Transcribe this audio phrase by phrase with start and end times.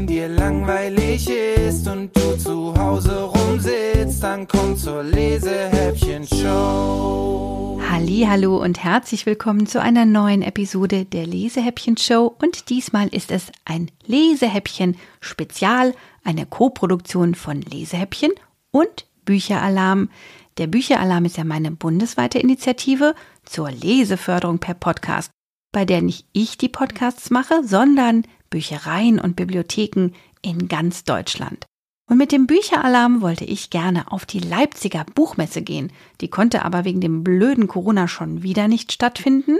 [0.00, 7.82] wenn dir langweilig ist und du zu Hause rumsitzt, dann komm zur Lesehäppchen-Show.
[7.90, 13.90] Hallo und herzlich willkommen zu einer neuen Episode der Lesehäppchen-Show und diesmal ist es ein
[14.06, 15.94] Lesehäppchen-Spezial,
[16.24, 18.30] eine Koproduktion von Lesehäppchen
[18.70, 20.08] und Bücheralarm.
[20.56, 25.30] Der Bücheralarm ist ja meine bundesweite Initiative zur Leseförderung per Podcast,
[25.72, 30.10] bei der nicht ich die Podcasts mache, sondern Büchereien und Bibliotheken
[30.42, 31.66] in ganz Deutschland.
[32.10, 35.92] Und mit dem Bücheralarm wollte ich gerne auf die Leipziger Buchmesse gehen.
[36.20, 39.58] Die konnte aber wegen dem blöden Corona schon wieder nicht stattfinden.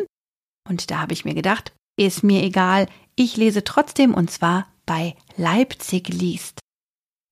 [0.68, 5.14] Und da habe ich mir gedacht, ist mir egal, ich lese trotzdem und zwar bei
[5.36, 6.58] Leipzig liest.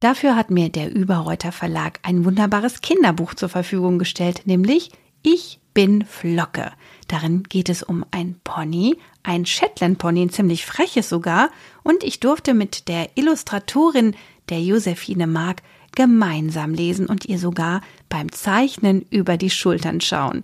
[0.00, 4.92] Dafür hat mir der Überreuter Verlag ein wunderbares Kinderbuch zur Verfügung gestellt, nämlich
[5.24, 6.72] Ich bin Flocke.
[7.08, 11.50] Darin geht es um ein Pony, ein Shetland-Pony, ein ziemlich freches sogar,
[11.82, 14.14] und ich durfte mit der Illustratorin
[14.48, 15.62] der Josephine Mark
[15.94, 20.42] gemeinsam lesen und ihr sogar beim Zeichnen über die Schultern schauen.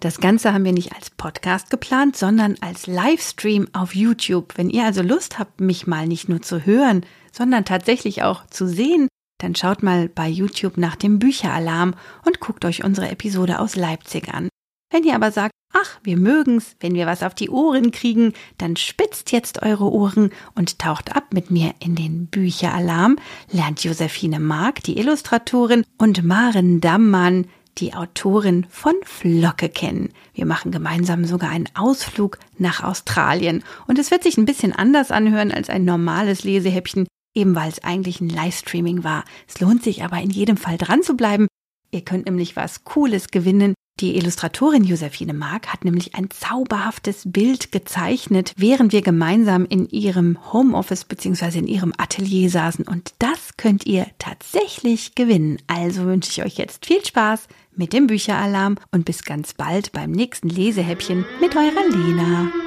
[0.00, 4.52] Das Ganze haben wir nicht als Podcast geplant, sondern als Livestream auf YouTube.
[4.56, 8.66] Wenn ihr also Lust habt, mich mal nicht nur zu hören, sondern tatsächlich auch zu
[8.66, 11.94] sehen, dann schaut mal bei YouTube nach dem Bücheralarm
[12.24, 14.48] und guckt euch unsere Episode aus Leipzig an.
[14.92, 18.76] Wenn ihr aber sagt, ach, wir mögen's, wenn wir was auf die Ohren kriegen, dann
[18.76, 23.16] spitzt jetzt eure Ohren und taucht ab mit mir in den Bücheralarm,
[23.50, 27.46] lernt Josephine Mark, die Illustratorin, und Maren Dammann,
[27.78, 30.10] die Autorin von Flocke kennen.
[30.32, 33.64] Wir machen gemeinsam sogar einen Ausflug nach Australien.
[33.86, 37.82] Und es wird sich ein bisschen anders anhören als ein normales Lesehäppchen, eben weil es
[37.82, 39.24] eigentlich ein Livestreaming war.
[39.48, 41.48] Es lohnt sich aber in jedem Fall dran zu bleiben.
[41.90, 43.74] Ihr könnt nämlich was Cooles gewinnen.
[44.00, 50.36] Die Illustratorin Josephine Mark hat nämlich ein zauberhaftes Bild gezeichnet, während wir gemeinsam in ihrem
[50.52, 51.60] Homeoffice bzw.
[51.60, 52.88] in ihrem Atelier saßen.
[52.88, 55.58] Und das könnt ihr tatsächlich gewinnen.
[55.68, 60.10] Also wünsche ich euch jetzt viel Spaß mit dem Bücheralarm und bis ganz bald beim
[60.10, 62.63] nächsten Lesehäppchen mit eurer Lena.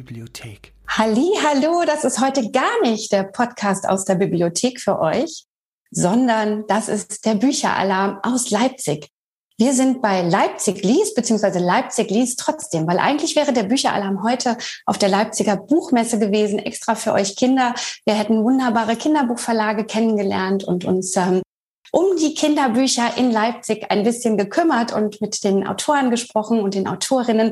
[0.00, 0.72] Bibliothek.
[0.88, 5.44] Halli, hallo, das ist heute gar nicht der Podcast aus der Bibliothek für euch,
[5.90, 9.10] sondern das ist der Bücheralarm aus Leipzig.
[9.58, 14.56] Wir sind bei Leipzig liest, beziehungsweise Leipzig liest trotzdem, weil eigentlich wäre der Bücheralarm heute
[14.86, 17.74] auf der Leipziger Buchmesse gewesen, extra für euch Kinder.
[18.06, 21.42] Wir hätten wunderbare Kinderbuchverlage kennengelernt und uns ähm,
[21.92, 26.88] um die Kinderbücher in Leipzig ein bisschen gekümmert und mit den Autoren gesprochen und den
[26.88, 27.50] Autorinnen.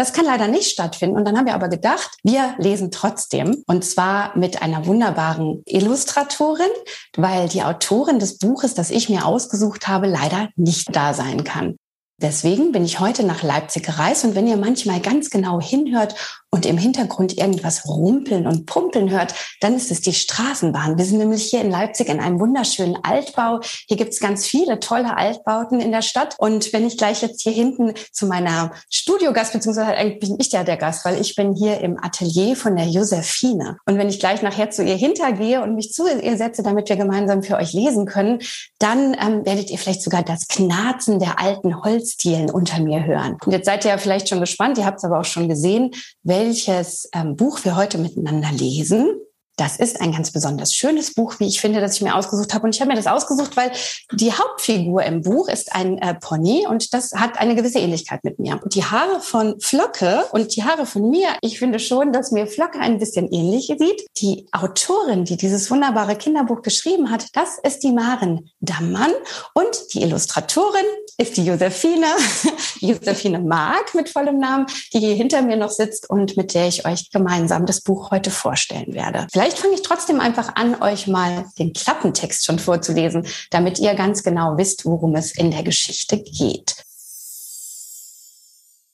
[0.00, 1.18] Das kann leider nicht stattfinden.
[1.18, 3.62] Und dann haben wir aber gedacht, wir lesen trotzdem.
[3.66, 6.70] Und zwar mit einer wunderbaren Illustratorin,
[7.18, 11.76] weil die Autorin des Buches, das ich mir ausgesucht habe, leider nicht da sein kann.
[12.22, 16.14] Deswegen bin ich heute nach Leipzig gereist und wenn ihr manchmal ganz genau hinhört
[16.50, 20.98] und im Hintergrund irgendwas rumpeln und pumpen hört, dann ist es die Straßenbahn.
[20.98, 23.60] Wir sind nämlich hier in Leipzig in einem wunderschönen Altbau.
[23.86, 26.34] Hier gibt es ganz viele tolle Altbauten in der Stadt.
[26.38, 30.64] Und wenn ich gleich jetzt hier hinten zu meiner Studiogast, beziehungsweise eigentlich bin ich ja
[30.64, 33.78] der Gast, weil ich bin hier im Atelier von der Josephine.
[33.86, 36.96] Und wenn ich gleich nachher zu ihr hintergehe und mich zu ihr setze, damit wir
[36.96, 38.40] gemeinsam für euch lesen können,
[38.78, 41.72] dann ähm, werdet ihr vielleicht sogar das Knarzen der alten
[42.10, 43.36] Holzdielen unter mir hören.
[43.44, 45.92] Und jetzt seid ihr ja vielleicht schon gespannt, ihr habt es aber auch schon gesehen,
[46.22, 49.14] welches ähm, Buch wir heute miteinander lesen.
[49.60, 52.64] Das ist ein ganz besonders schönes Buch, wie ich finde, das ich mir ausgesucht habe.
[52.64, 53.70] Und ich habe mir das ausgesucht, weil
[54.10, 58.38] die Hauptfigur im Buch ist ein äh, Pony und das hat eine gewisse Ähnlichkeit mit
[58.38, 58.58] mir.
[58.62, 62.46] Und die Haare von Flocke und die Haare von mir, ich finde schon, dass mir
[62.46, 64.06] Flocke ein bisschen ähnlich sieht.
[64.16, 69.12] Die Autorin, die dieses wunderbare Kinderbuch geschrieben hat, das ist die Maren Dammann
[69.52, 70.86] und die Illustratorin
[71.18, 72.06] ist die Josephine,
[72.80, 76.86] Josephine Mark mit vollem Namen, die hier hinter mir noch sitzt und mit der ich
[76.86, 79.26] euch gemeinsam das Buch heute vorstellen werde.
[79.30, 84.22] Vielleicht fange ich trotzdem einfach an, euch mal den Klappentext schon vorzulesen, damit ihr ganz
[84.22, 86.76] genau wisst, worum es in der Geschichte geht.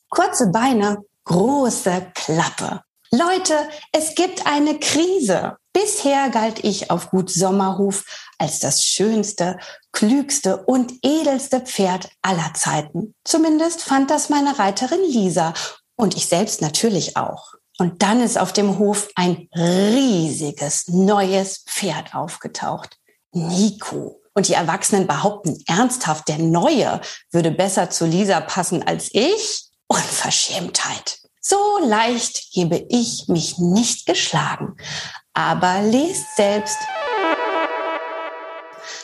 [0.09, 2.83] Kurze Beine, große Klappe.
[3.11, 3.55] Leute,
[3.93, 5.57] es gibt eine Krise.
[5.73, 8.05] Bisher galt ich auf Gut Sommerhof
[8.39, 9.59] als das schönste,
[9.93, 13.15] klügste und edelste Pferd aller Zeiten.
[13.25, 15.55] Zumindest fand das meine Reiterin Lisa
[15.97, 17.56] und ich selbst natürlich auch.
[17.79, 22.97] Und dann ist auf dem Hof ein riesiges neues Pferd aufgetaucht.
[23.33, 24.23] Nico.
[24.35, 27.01] Und die Erwachsenen behaupten ernsthaft, der Neue
[27.31, 29.65] würde besser zu Lisa passen als ich?
[29.89, 31.21] Unverschämtheit.
[31.41, 34.77] So leicht gebe ich mich nicht geschlagen.
[35.33, 36.79] Aber lest selbst.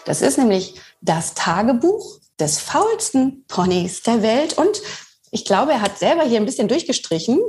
[0.04, 4.82] Das ist nämlich das Tagebuch des faulsten Ponys der Welt und
[5.34, 7.40] ich glaube, er hat selber hier ein bisschen durchgestrichen,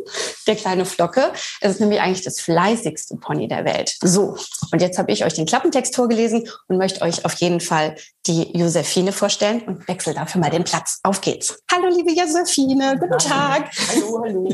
[0.48, 1.34] der kleine Flocke.
[1.60, 3.98] Es ist nämlich eigentlich das fleißigste Pony der Welt.
[4.02, 4.38] So,
[4.72, 7.96] und jetzt habe ich euch den Klappentext vorgelesen und möchte euch auf jeden Fall
[8.26, 11.02] die Josephine vorstellen und wechsle dafür mal den Platz.
[11.04, 11.60] Auf geht's.
[11.70, 13.70] Hallo, liebe Josephine, guten Tag.
[13.94, 14.50] Hallo, hallo.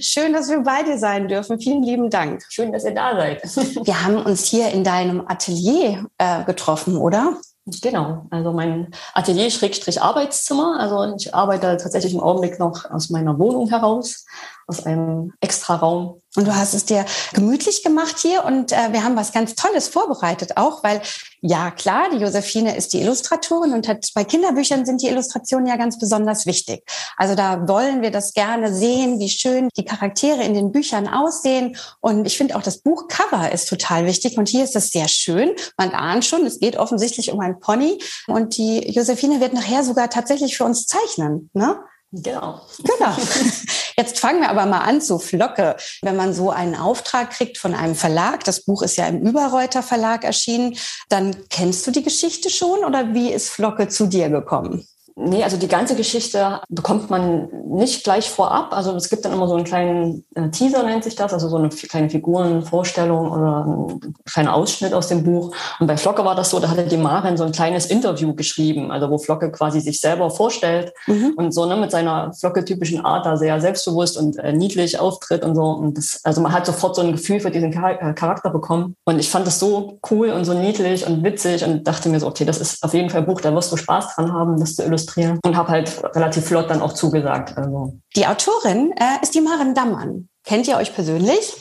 [0.00, 1.60] Schön, dass wir bei dir sein dürfen.
[1.60, 2.42] Vielen lieben Dank.
[2.50, 3.42] Schön, dass ihr da seid.
[3.86, 7.36] Wir haben uns hier in deinem Atelier äh, getroffen, oder?
[7.64, 10.80] Genau, also mein Atelier-Arbeitszimmer.
[10.80, 14.26] Also ich arbeite tatsächlich im Augenblick noch aus meiner Wohnung heraus,
[14.66, 16.20] aus einem Extraraum.
[16.34, 19.86] Und du hast es dir gemütlich gemacht hier und äh, wir haben was ganz Tolles
[19.88, 21.02] vorbereitet auch, weil
[21.42, 25.76] ja klar, die Josephine ist die Illustratorin und hat, bei Kinderbüchern sind die Illustrationen ja
[25.76, 26.84] ganz besonders wichtig.
[27.16, 31.76] Also da wollen wir das gerne sehen, wie schön die Charaktere in den Büchern aussehen.
[32.00, 35.50] Und ich finde auch das Buchcover ist total wichtig und hier ist es sehr schön.
[35.76, 37.98] Man ahnt schon, es geht offensichtlich um ein Pony
[38.28, 41.50] und die Josephine wird nachher sogar tatsächlich für uns zeichnen.
[41.54, 41.76] Ne?
[42.12, 42.60] Genau.
[42.78, 43.16] Genau.
[43.96, 45.76] Jetzt fangen wir aber mal an zu Flocke.
[46.02, 49.82] Wenn man so einen Auftrag kriegt von einem Verlag, das Buch ist ja im Überreuter
[49.82, 50.76] Verlag erschienen,
[51.08, 54.86] dann kennst du die Geschichte schon oder wie ist Flocke zu dir gekommen?
[55.14, 58.74] Nee, also die ganze Geschichte bekommt man nicht gleich vorab.
[58.74, 61.56] Also es gibt dann immer so einen kleinen äh, Teaser, nennt sich das, also so
[61.56, 65.54] eine kleine Figurenvorstellung oder ein kleiner Ausschnitt aus dem Buch.
[65.78, 68.90] Und bei Flocke war das so, da hatte die Marin so ein kleines Interview geschrieben,
[68.90, 71.34] also wo Flocke quasi sich selber vorstellt mhm.
[71.36, 75.54] und so ne, mit seiner Flocke-typischen Art da sehr selbstbewusst und äh, niedlich auftritt und
[75.54, 75.64] so.
[75.64, 78.96] Und das, also man hat sofort so ein Gefühl für diesen äh, Charakter bekommen.
[79.04, 82.28] Und ich fand das so cool und so niedlich und witzig und dachte mir so,
[82.28, 84.76] okay, das ist auf jeden Fall ein Buch, da wirst du Spaß dran haben, das
[84.76, 87.56] zu illustrieren illustrieren und habe halt relativ flott dann auch zugesagt.
[87.56, 87.98] Also.
[88.16, 90.28] Die Autorin äh, ist die Maren Dammann.
[90.44, 91.54] Kennt ihr euch persönlich?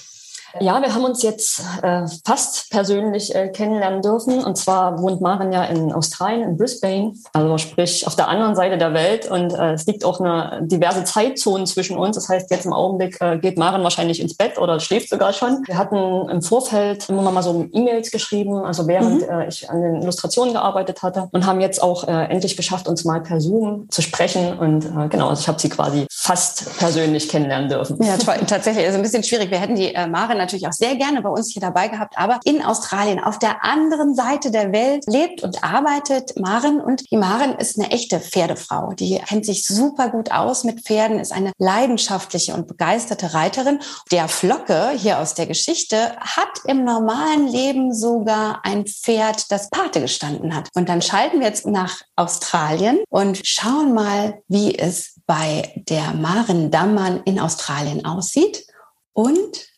[0.59, 4.43] Ja, wir haben uns jetzt äh, fast persönlich äh, kennenlernen dürfen.
[4.43, 8.77] Und zwar wohnt Maren ja in Australien, in Brisbane, also sprich auf der anderen Seite
[8.77, 9.29] der Welt.
[9.29, 12.15] Und äh, es liegt auch eine diverse Zeitzonen zwischen uns.
[12.15, 15.63] Das heißt, jetzt im Augenblick äh, geht Maren wahrscheinlich ins Bett oder schläft sogar schon.
[15.67, 19.29] Wir hatten im Vorfeld immer mal so E-Mails geschrieben, also während mhm.
[19.29, 23.05] äh, ich an den Illustrationen gearbeitet hatte und haben jetzt auch äh, endlich geschafft, uns
[23.05, 24.57] mal per Zoom zu sprechen.
[24.57, 28.01] Und äh, genau, also ich habe sie quasi fast persönlich kennenlernen dürfen.
[28.03, 28.35] Ja, toll.
[28.47, 28.85] tatsächlich.
[28.85, 29.51] Also ein bisschen schwierig.
[29.51, 32.17] Wir hätten die äh, Maren natürlich auch sehr gerne bei uns hier dabei gehabt.
[32.17, 36.81] Aber in Australien, auf der anderen Seite der Welt, lebt und arbeitet Maren.
[36.81, 38.93] Und die Maren ist eine echte Pferdefrau.
[38.93, 43.79] Die kennt sich super gut aus mit Pferden, ist eine leidenschaftliche und begeisterte Reiterin.
[44.11, 50.01] Der Flocke hier aus der Geschichte hat im normalen Leben sogar ein Pferd, das Pate
[50.01, 50.69] gestanden hat.
[50.73, 56.71] Und dann schalten wir jetzt nach Australien und schauen mal, wie es bei der Maren
[56.71, 58.65] Dammann in Australien aussieht
[59.13, 59.70] und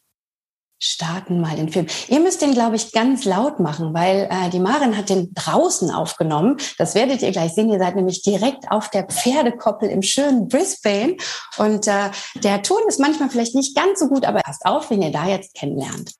[0.83, 1.88] starten mal den Film.
[2.07, 5.91] Ihr müsst den, glaube ich, ganz laut machen, weil äh, die Maren hat den draußen
[5.91, 6.57] aufgenommen.
[6.77, 7.69] Das werdet ihr gleich sehen.
[7.69, 11.18] Ihr seid nämlich direkt auf der Pferdekoppel im schönen Brisbane.
[11.57, 15.01] Und äh, der Ton ist manchmal vielleicht nicht ganz so gut, aber passt auf, wenn
[15.01, 16.13] ihr da jetzt kennenlernt.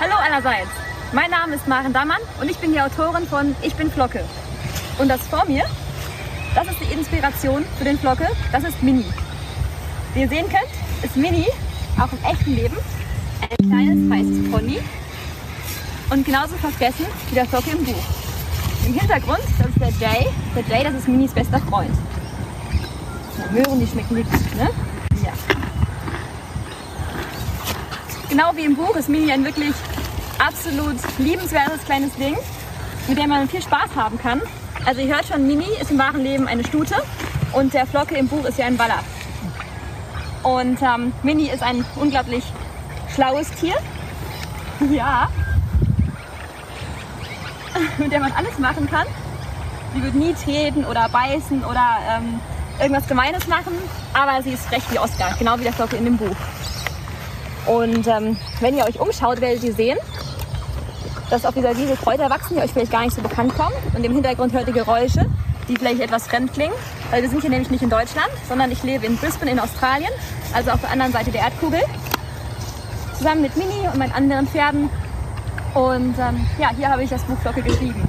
[0.00, 0.70] Hallo allerseits.
[1.12, 4.24] Mein Name ist Maren Dammann und ich bin die Autorin von Ich bin Flocke.
[4.98, 5.64] Und das vor mir,
[6.54, 8.28] das ist die Inspiration für den Flocke.
[8.52, 9.04] Das ist Mini.
[10.14, 11.46] Wie ihr sehen könnt, ist Mini
[12.00, 12.76] auch im echten Leben
[13.40, 14.78] ein kleines weißes Pony
[16.10, 18.02] und genauso vergessen wie der Flocke im Buch.
[18.86, 20.26] Im Hintergrund, das ist der Jay.
[20.54, 21.90] Der Jay, das ist Minis bester Freund.
[23.52, 24.70] Möhren, die schmecken nicht, ne?
[25.24, 25.32] Ja.
[28.28, 29.74] Genau wie im Buch ist Mini ein wirklich
[30.38, 32.36] absolut liebenswertes kleines Ding,
[33.08, 34.40] mit dem man viel Spaß haben kann.
[34.84, 36.94] Also ihr hört schon, Mini ist im wahren Leben eine Stute
[37.52, 39.00] und der Flocke im Buch ist ja ein Waller.
[40.42, 42.44] Und ähm, Mini ist ein unglaublich
[43.14, 43.74] schlaues Tier.
[44.92, 45.28] Ja.
[47.98, 49.06] Mit der man alles machen kann.
[49.92, 52.40] Sie wird nie treten oder beißen oder ähm,
[52.80, 53.72] irgendwas Gemeines machen.
[54.14, 56.36] Aber sie ist frech wie Oscar, genau wie der Flocke in dem Buch.
[57.66, 59.98] Und ähm, wenn ihr euch umschaut, werdet ihr sehen,
[61.30, 63.74] dass auf dieser Wiese Kräuter wachsen, die euch vielleicht gar nicht so bekannt kommen.
[63.94, 65.26] Und im Hintergrund hört ihr Geräusche,
[65.68, 66.74] die vielleicht etwas fremd klingen.
[67.10, 70.10] Weil wir sind hier nämlich nicht in Deutschland, sondern ich lebe in Brisbane in Australien,
[70.52, 71.80] also auf der anderen Seite der Erdkugel.
[73.16, 74.90] Zusammen mit Mini und meinen anderen Pferden.
[75.74, 78.02] Und ähm, ja, hier habe ich das Buch Flocke geschrieben.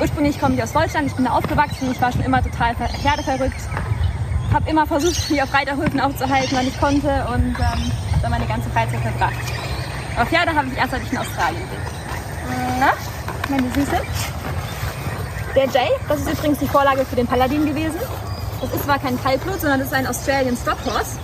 [0.00, 3.60] Ursprünglich komme ich aus Deutschland, ich bin da aufgewachsen, ich war schon immer total pferdeverrückt.
[4.52, 8.46] Habe immer versucht, mich auf Reiterhöfen aufzuhalten, wann ich konnte und ähm, habe da meine
[8.46, 9.34] ganze Freizeit verbracht.
[10.16, 11.78] Aber Pferde habe ich erst, seit ich in Australien bin.
[12.80, 12.92] Na,
[13.50, 14.00] meine Süße?
[15.58, 17.98] Der Jay, das ist übrigens die Vorlage für den Paladin gewesen.
[18.60, 21.18] Das ist zwar kein Kaltblut, sondern das ist ein Australian Stockhorse.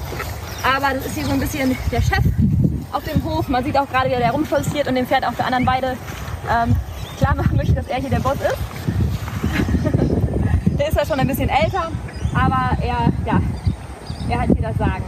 [0.64, 2.18] Aber das ist hier so ein bisschen der Chef
[2.90, 3.48] auf dem Hof.
[3.48, 5.96] Man sieht auch gerade, wie er rumstolziert und dem Pferd auf der anderen Weide
[6.50, 6.74] ähm,
[7.16, 8.56] klar machen möchte, dass er hier der Boss ist.
[10.80, 11.92] der ist ja schon ein bisschen älter,
[12.34, 13.40] aber er, ja,
[14.30, 15.04] er hat hier das Sagen.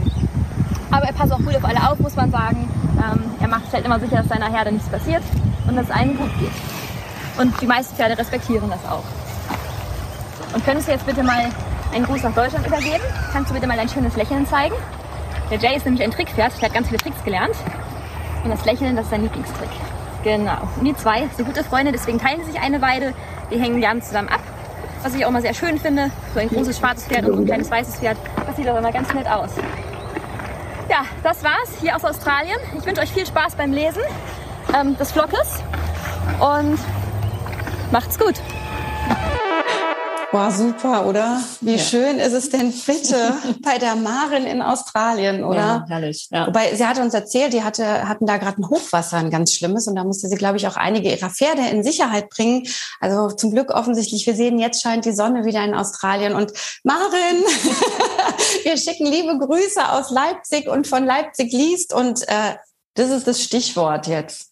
[0.92, 2.70] Aber er passt auch gut auf alle auf, muss man sagen.
[2.96, 5.24] Ähm, er macht, stellt immer sicher, dass seiner Herde nichts passiert
[5.66, 6.52] und dass es allen gut geht.
[7.38, 9.04] Und die meisten Pferde respektieren das auch.
[10.54, 11.50] Und könntest du jetzt bitte mal
[11.92, 13.02] einen Gruß nach Deutschland übergeben?
[13.32, 14.74] Kannst du bitte mal dein schönes Lächeln zeigen?
[15.50, 17.54] Der Jay ist nämlich ein Trickpferd, der hat ganz viele Tricks gelernt.
[18.42, 19.68] Und das Lächeln, das ist sein Lieblingstrick.
[20.24, 20.68] Genau.
[20.78, 23.12] Und die zwei sind gute Freunde, deswegen teilen sie sich eine Weide.
[23.50, 24.40] Die hängen gerne zusammen ab.
[25.02, 26.10] Was ich auch immer sehr schön finde.
[26.34, 28.16] So ein großes schwarzes Pferd und so ein kleines weißes Pferd.
[28.44, 29.50] Das sieht auch immer ganz nett aus.
[30.88, 32.56] Ja, das war's hier aus Australien.
[32.76, 34.02] Ich wünsche euch viel Spaß beim Lesen
[34.74, 35.62] ähm, des Vlogs
[36.40, 36.78] und
[37.96, 38.34] macht's gut.
[40.30, 41.40] Boah, super, oder?
[41.62, 41.78] Wie ja.
[41.78, 45.56] schön ist es denn bitte bei der Marin in Australien, oder?
[45.56, 46.28] Ja, herrlich.
[46.30, 46.46] Ja.
[46.46, 49.88] Wobei sie hatte uns erzählt, die hatte, hatten da gerade ein Hochwasser, ein ganz schlimmes,
[49.88, 52.68] und da musste sie, glaube ich, auch einige ihrer Pferde in Sicherheit bringen.
[53.00, 56.34] Also zum Glück offensichtlich, wir sehen, jetzt scheint die Sonne wieder in Australien.
[56.34, 57.44] Und Marin,
[58.62, 61.94] wir schicken liebe Grüße aus Leipzig und von Leipzig liest.
[61.94, 62.56] Und äh,
[62.92, 64.50] das ist das Stichwort jetzt.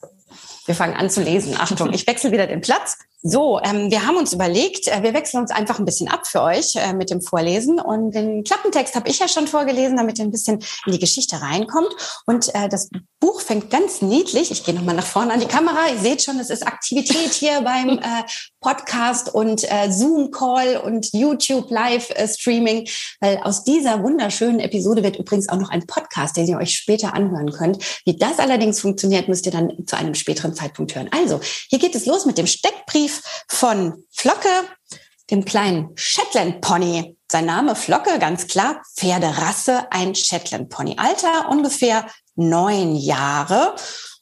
[0.65, 1.57] Wir fangen an zu lesen.
[1.59, 2.97] Achtung, ich wechsle wieder den Platz.
[3.27, 6.43] So, ähm, wir haben uns überlegt, äh, wir wechseln uns einfach ein bisschen ab für
[6.43, 7.81] euch äh, mit dem Vorlesen.
[7.81, 11.41] Und den Klappentext habe ich ja schon vorgelesen, damit ihr ein bisschen in die Geschichte
[11.41, 11.89] reinkommt.
[12.27, 12.91] Und äh, das
[13.21, 14.51] Buch fängt ganz niedlich.
[14.51, 15.89] Ich gehe nochmal nach vorne an die Kamera.
[15.89, 18.25] Ihr seht schon, es ist Aktivität hier beim äh,
[18.65, 22.89] Podcast und äh, Zoom-Call und YouTube Live-Streaming.
[23.21, 27.13] Weil aus dieser wunderschönen Episode wird übrigens auch noch ein Podcast, den ihr euch später
[27.13, 27.85] anhören könnt.
[28.07, 31.11] Wie das allerdings funktioniert, müsst ihr dann zu einem späteren Zeitpunkt hören.
[31.13, 34.49] Also, hier geht es los mit dem Steckbrief von Flocke,
[35.31, 37.19] dem kleinen Shetland Pony.
[37.31, 40.95] Sein Name Flocke, ganz klar, Pferderasse, ein Shetland Pony.
[40.97, 42.07] Alter ungefähr
[42.37, 43.75] neun Jahre.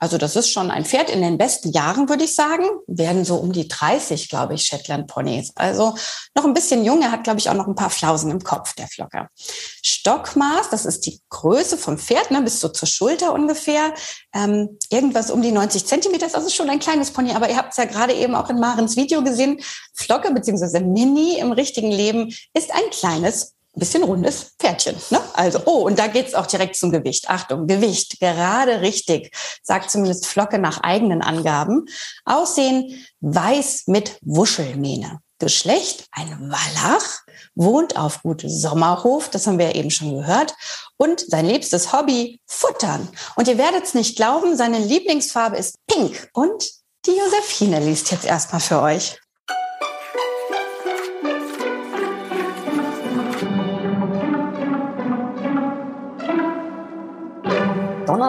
[0.03, 2.65] Also das ist schon ein Pferd in den besten Jahren, würde ich sagen.
[2.89, 5.53] Werden so um die 30, glaube ich, Shetland Ponys.
[5.55, 5.95] Also
[6.35, 7.03] noch ein bisschen jung.
[7.03, 9.29] Er hat, glaube ich, auch noch ein paar Flausen im Kopf, der Flocker.
[9.37, 13.95] Stockmaß, das ist die Größe vom Pferd, ne, bis so zur Schulter ungefähr.
[14.35, 16.27] Ähm, irgendwas um die 90 Zentimeter.
[16.27, 17.35] Das ist schon ein kleines Pony.
[17.35, 19.61] Aber ihr habt es ja gerade eben auch in Marens Video gesehen.
[19.95, 24.97] Flocke beziehungsweise Mini im richtigen Leben ist ein kleines bisschen rundes Pferdchen.
[25.11, 25.21] Ne?
[25.35, 27.31] Also, oh, und da geht's auch direkt zum Gewicht.
[27.31, 31.87] Achtung, Gewicht, gerade richtig, sagt zumindest Flocke nach eigenen Angaben.
[32.25, 35.21] Aussehen weiß mit Wuschelmähne.
[35.39, 37.23] Geschlecht ein Wallach,
[37.57, 40.55] wohnt auf Gut Sommerhof, das haben wir ja eben schon gehört,
[40.97, 43.09] und sein liebstes Hobby Futtern.
[43.35, 46.29] Und ihr werdet es nicht glauben, seine Lieblingsfarbe ist Pink.
[46.33, 46.71] Und
[47.07, 49.19] die Josephine liest jetzt erstmal für euch.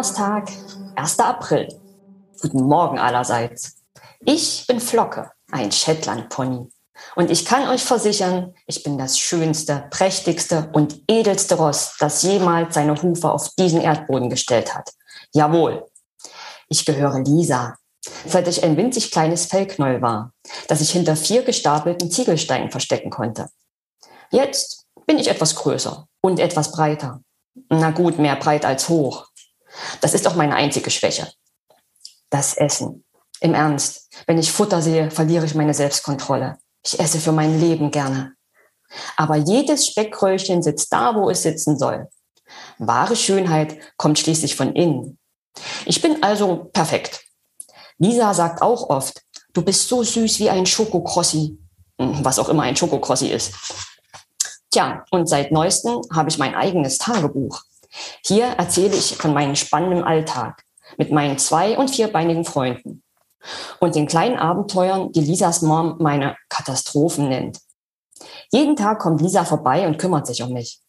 [0.03, 0.51] Donnerstag,
[0.97, 1.19] 1.
[1.19, 1.79] April.
[2.41, 3.77] Guten Morgen allerseits.
[4.25, 6.67] Ich bin Flocke, ein Shetland-Pony.
[7.15, 12.73] Und ich kann euch versichern, ich bin das schönste, prächtigste und edelste Ross, das jemals
[12.73, 14.91] seine Hufe auf diesen Erdboden gestellt hat.
[15.31, 15.85] Jawohl.
[16.67, 17.77] Ich gehöre Lisa,
[18.27, 20.33] seit ich ein winzig kleines Fellknäuel war,
[20.67, 23.47] das ich hinter vier gestapelten Ziegelsteinen verstecken konnte.
[24.31, 27.21] Jetzt bin ich etwas größer und etwas breiter.
[27.69, 29.29] Na gut, mehr breit als hoch.
[30.01, 31.31] Das ist auch meine einzige Schwäche.
[32.29, 33.03] Das Essen.
[33.39, 36.57] Im Ernst, wenn ich Futter sehe, verliere ich meine Selbstkontrolle.
[36.85, 38.33] Ich esse für mein Leben gerne.
[39.17, 42.07] Aber jedes Speckröllchen sitzt da, wo es sitzen soll.
[42.77, 45.17] Wahre Schönheit kommt schließlich von innen.
[45.85, 47.21] Ich bin also perfekt.
[47.97, 49.21] Lisa sagt auch oft,
[49.53, 51.57] du bist so süß wie ein Schokokrossi.
[51.99, 53.53] Hm, was auch immer ein Schokokrossi ist.
[54.71, 57.61] Tja, und seit neuestem habe ich mein eigenes Tagebuch.
[58.25, 60.63] Hier erzähle ich von meinem spannenden Alltag
[60.97, 63.03] mit meinen zwei- und vierbeinigen Freunden
[63.79, 67.59] und den kleinen Abenteuern, die Lisas Mom meine Katastrophen nennt.
[68.51, 70.79] Jeden Tag kommt Lisa vorbei und kümmert sich um mich.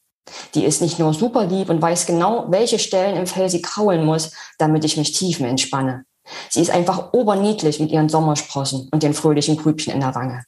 [0.55, 4.05] Die ist nicht nur super lieb und weiß genau, welche Stellen im Fell sie kraulen
[4.05, 6.05] muss, damit ich mich tiefen entspanne.
[6.49, 10.45] Sie ist einfach oberniedlich mit ihren Sommersprossen und den fröhlichen Grübchen in der Wange.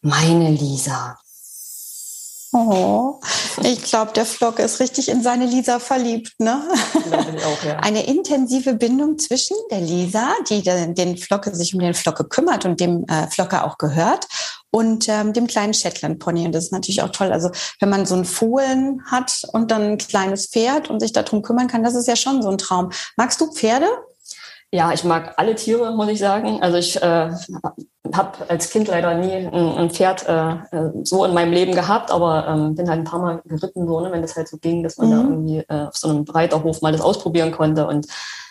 [0.00, 1.18] Meine Lisa.
[2.56, 3.18] Oh,
[3.64, 6.34] ich glaube, der Flock ist richtig in seine Lisa verliebt.
[6.38, 6.62] Ne?
[6.70, 7.78] Auch, ja.
[7.78, 12.78] Eine intensive Bindung zwischen der Lisa, die den Flocke sich um den Flocke kümmert und
[12.78, 14.28] dem äh, Flocke auch gehört,
[14.70, 16.46] und ähm, dem kleinen Shetland Pony.
[16.46, 17.32] Und das ist natürlich auch toll.
[17.32, 21.42] Also wenn man so ein Fohlen hat und dann ein kleines Pferd und sich darum
[21.42, 22.90] kümmern kann, das ist ja schon so ein Traum.
[23.16, 23.86] Magst du Pferde?
[24.74, 26.60] Ja, ich mag alle Tiere, muss ich sagen.
[26.60, 27.30] Also ich äh,
[28.12, 32.10] habe als Kind leider nie ein, ein Pferd äh, äh, so in meinem Leben gehabt,
[32.10, 34.82] aber ähm, bin halt ein paar Mal geritten, so, ne, wenn das halt so ging,
[34.82, 35.12] dass man mhm.
[35.12, 37.86] da irgendwie äh, auf so einem Reiterhof mal das ausprobieren konnte.
[37.86, 38.08] Und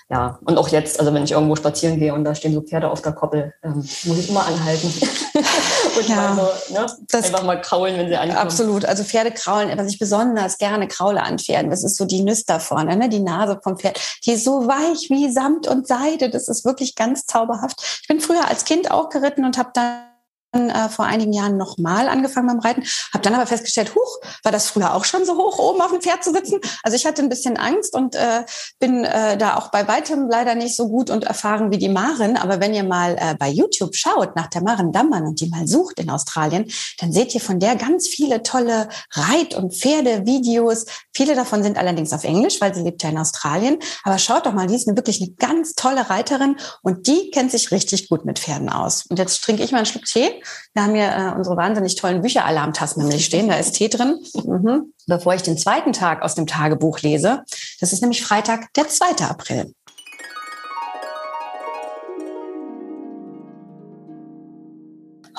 [0.09, 2.89] ja, und auch jetzt, also wenn ich irgendwo spazieren gehe und da stehen so Pferde
[2.89, 4.93] auf der Koppel, ähm, muss ich immer anhalten.
[5.97, 6.35] und ja, mal
[6.67, 8.37] so, ne, einfach mal kraulen, wenn sie ankommen.
[8.37, 8.85] Absolut.
[8.85, 12.59] Also Pferde kraulen, was ich besonders gerne kraule an Pferden, das ist so die Nüster
[12.59, 13.09] vorne, ne?
[13.09, 13.99] die Nase vom Pferd.
[14.25, 16.29] Die ist so weich wie Samt und Seide.
[16.29, 17.81] Das ist wirklich ganz zauberhaft.
[18.01, 20.12] Ich bin früher als Kind auch geritten und habe dann
[20.53, 24.67] äh, vor einigen Jahren nochmal angefangen beim Reiten, habe dann aber festgestellt, huch, war das
[24.67, 26.59] früher auch schon so hoch, oben auf dem Pferd zu sitzen?
[26.83, 28.43] Also ich hatte ein bisschen Angst und äh,
[28.79, 32.37] bin äh, da auch bei weitem leider nicht so gut und erfahren wie die Maren.
[32.37, 35.67] Aber wenn ihr mal äh, bei YouTube schaut nach der Maren Dammann und die mal
[35.67, 36.69] sucht in Australien,
[36.99, 40.85] dann seht ihr von der ganz viele tolle Reit- und Pferdevideos.
[41.13, 43.79] Viele davon sind allerdings auf Englisch, weil sie lebt ja in Australien.
[44.03, 47.51] Aber schaut doch mal, die ist eine, wirklich eine ganz tolle Reiterin und die kennt
[47.51, 49.05] sich richtig gut mit Pferden aus.
[49.07, 50.42] Und jetzt trinke ich mal einen Schluck Tee
[50.73, 53.47] wir haben hier äh, unsere wahnsinnig tollen Bücheralarmtassen nämlich stehen.
[53.47, 54.19] Da ist Tee drin.
[54.43, 54.93] Mhm.
[55.07, 57.43] Bevor ich den zweiten Tag aus dem Tagebuch lese.
[57.79, 59.25] Das ist nämlich Freitag, der 2.
[59.25, 59.73] April.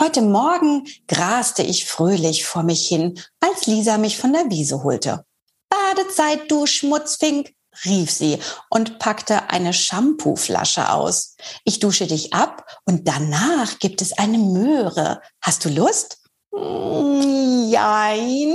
[0.00, 5.24] Heute Morgen graste ich fröhlich vor mich hin, als Lisa mich von der Wiese holte.
[5.68, 7.52] Badezeit, du Schmutzfink,
[7.84, 8.38] rief sie
[8.70, 11.36] und packte eine Shampooflasche aus.
[11.64, 15.20] Ich dusche dich ab und danach gibt es eine Möhre.
[15.40, 16.18] Hast du Lust?
[16.52, 18.54] Jein,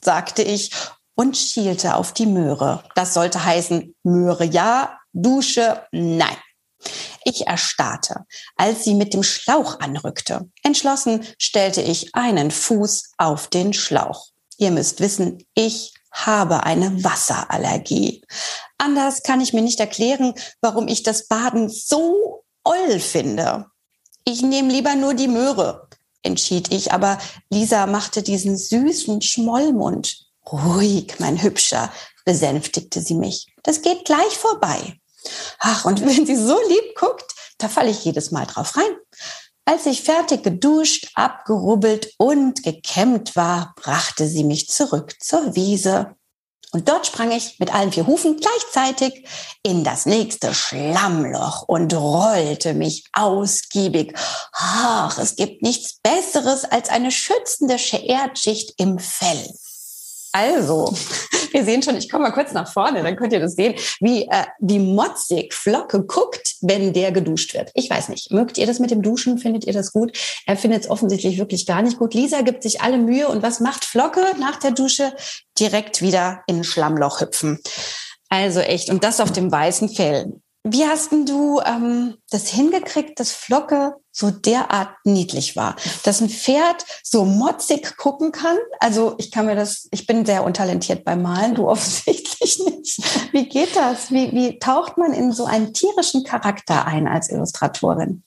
[0.00, 0.70] sagte ich
[1.14, 2.84] und schielte auf die Möhre.
[2.94, 6.36] Das sollte heißen, Möhre ja, Dusche nein.
[7.24, 8.24] Ich erstarrte,
[8.56, 10.48] als sie mit dem Schlauch anrückte.
[10.62, 14.28] Entschlossen stellte ich einen Fuß auf den Schlauch.
[14.56, 18.22] Ihr müsst wissen, ich habe eine Wasserallergie.
[18.78, 23.66] Anders kann ich mir nicht erklären, warum ich das Baden so oll finde.
[24.24, 25.88] Ich nehme lieber nur die Möhre,
[26.22, 27.18] entschied ich, aber
[27.50, 30.26] Lisa machte diesen süßen Schmollmund.
[30.50, 31.92] Ruhig, mein Hübscher,
[32.24, 33.46] besänftigte sie mich.
[33.62, 34.98] Das geht gleich vorbei.
[35.58, 38.96] Ach, und wenn sie so lieb guckt, da falle ich jedes Mal drauf rein.
[39.70, 46.16] Als ich fertig geduscht, abgerubbelt und gekämmt war, brachte sie mich zurück zur Wiese.
[46.72, 49.24] Und dort sprang ich mit allen vier Hufen gleichzeitig
[49.62, 54.18] in das nächste Schlammloch und rollte mich ausgiebig.
[54.54, 59.54] Ach, es gibt nichts Besseres als eine schützende Erdschicht im Fell.
[60.32, 60.94] Also,
[61.52, 64.22] wir sehen schon, ich komme mal kurz nach vorne, dann könnt ihr das sehen, wie,
[64.22, 67.70] äh, wie motzig Flocke guckt, wenn der geduscht wird.
[67.74, 69.38] Ich weiß nicht, mögt ihr das mit dem Duschen?
[69.38, 70.16] Findet ihr das gut?
[70.46, 72.14] Er findet es offensichtlich wirklich gar nicht gut.
[72.14, 75.12] Lisa gibt sich alle Mühe und was macht Flocke nach der Dusche?
[75.58, 77.58] Direkt wieder in ein Schlammloch hüpfen.
[78.28, 80.40] Also echt, und das auf dem weißen Fell.
[80.62, 85.76] Wie hast denn du ähm, das hingekriegt, dass Flocke so derart niedlich war?
[86.04, 88.56] Dass ein Pferd so motzig gucken kann?
[88.78, 93.32] Also ich kann mir das, ich bin sehr untalentiert beim Malen, du offensichtlich nicht.
[93.32, 94.10] Wie geht das?
[94.10, 98.22] Wie, wie taucht man in so einen tierischen Charakter ein als Illustratorin?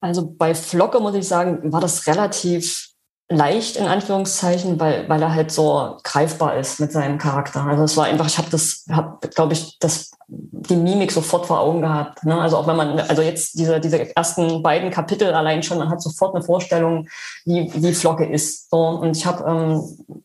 [0.00, 2.93] Also bei Flocke muss ich sagen, war das relativ
[3.34, 7.64] leicht in Anführungszeichen, weil, weil er halt so greifbar ist mit seinem Charakter.
[7.64, 11.60] Also es war einfach, ich habe das, habe, glaube ich, das die Mimik sofort vor
[11.60, 12.24] Augen gehabt.
[12.24, 12.40] Ne?
[12.40, 16.00] Also auch wenn man, also jetzt diese, diese ersten beiden Kapitel allein schon, man hat
[16.00, 17.08] sofort eine Vorstellung,
[17.44, 18.70] wie, wie Flocke ist.
[18.70, 19.82] So, und ich habe ähm,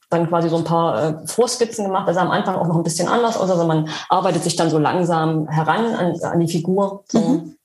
[0.09, 2.07] dann quasi so ein paar äh, Vorskizzen gemacht.
[2.07, 3.49] Also am Anfang auch noch ein bisschen anders aus.
[3.49, 7.03] Also man arbeitet sich dann so langsam heran an, an die Figur.
[7.07, 7.19] So.
[7.19, 7.55] Mhm.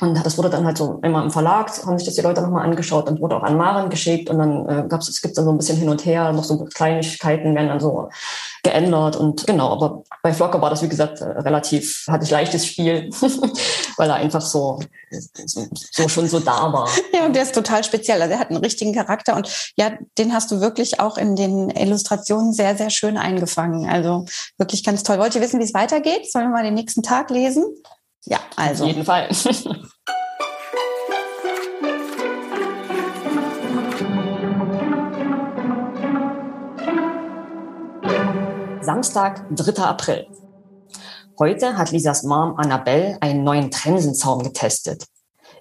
[0.00, 2.64] Und das wurde dann halt so immer im Verlag, haben sich das die Leute nochmal
[2.64, 5.52] angeschaut und wurde auch an Maren geschickt und dann äh, gab es, gibt dann so
[5.52, 8.10] ein bisschen hin und her, noch so Kleinigkeiten werden dann so
[8.62, 12.66] geändert und genau, aber bei Flocker war das, wie gesagt, äh, relativ, hatte ich leichtes
[12.66, 13.08] Spiel,
[13.96, 16.88] weil er einfach so, so schon so da war.
[17.14, 18.20] Ja, und der ist total speziell.
[18.20, 21.70] Also er hat einen richtigen Charakter und ja, den hast du wirklich auch in den
[21.70, 23.88] Illustrationen sehr, sehr schön eingefangen.
[23.88, 24.26] Also
[24.58, 25.18] wirklich ganz toll.
[25.18, 26.30] Wollt ihr wissen, wie es weitergeht?
[26.30, 27.64] Sollen wir mal den nächsten Tag lesen?
[28.26, 28.84] Ja, also.
[28.84, 29.28] Auf jeden Fall.
[38.80, 39.82] Samstag, 3.
[39.82, 40.26] April.
[41.38, 45.04] Heute hat Lisas Mom Annabelle einen neuen Trensenzaum getestet.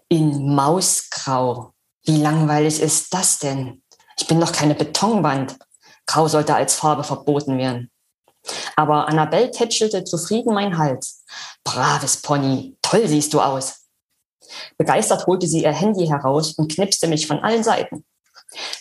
[0.10, 1.72] In Mausgrau.
[2.04, 3.82] Wie langweilig ist das denn?
[4.18, 5.58] Ich bin doch keine Betonwand.
[6.06, 7.92] Grau sollte als Farbe verboten werden.
[8.76, 11.25] Aber Annabelle tätschelte zufrieden mein Hals.
[11.66, 13.88] Braves Pony, toll siehst du aus.
[14.78, 18.06] Begeistert holte sie ihr Handy heraus und knipste mich von allen Seiten.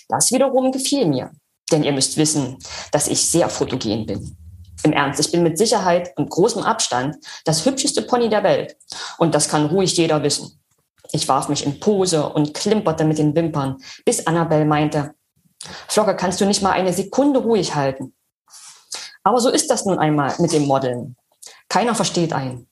[0.08, 1.32] Das wiederum gefiel mir,
[1.72, 2.58] denn ihr müsst wissen,
[2.92, 4.36] dass ich sehr fotogen bin.
[4.84, 7.16] Im Ernst, ich bin mit Sicherheit und großem Abstand
[7.46, 8.76] das hübscheste Pony der Welt.
[9.16, 10.60] Und das kann ruhig jeder wissen.
[11.12, 15.14] Ich warf mich in Pose und klimperte mit den Wimpern, bis Annabelle meinte,
[15.88, 18.14] Flocke, kannst du nicht mal eine Sekunde ruhig halten?
[19.22, 21.16] Aber so ist das nun einmal mit dem Modeln.
[21.70, 22.68] Keiner versteht einen.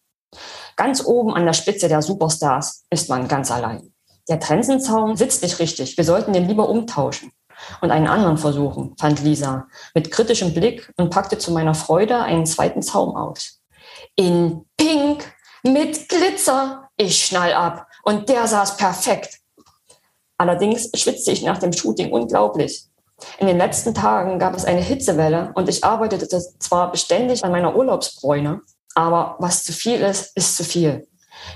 [0.77, 3.93] Ganz oben an der Spitze der Superstars ist man ganz allein.
[4.29, 5.97] Der Trensenzaun sitzt nicht richtig.
[5.97, 7.33] Wir sollten den lieber umtauschen
[7.81, 12.47] und einen anderen versuchen, fand Lisa mit kritischem Blick und packte zu meiner Freude einen
[12.47, 13.61] zweiten Zaum aus.
[14.17, 15.25] In Pink
[15.63, 16.89] mit Glitzer.
[16.97, 17.87] Ich schnall ab.
[18.05, 19.39] Und der saß perfekt.
[20.37, 22.87] Allerdings schwitzte ich nach dem Shooting unglaublich.
[23.39, 27.77] In den letzten Tagen gab es eine Hitzewelle und ich arbeitete zwar beständig an meiner
[27.77, 28.61] Urlaubsbräune,
[28.95, 31.07] aber was zu viel ist, ist zu viel.